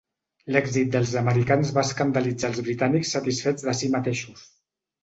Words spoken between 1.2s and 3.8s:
americans va escandalitzar els britànics satisfets de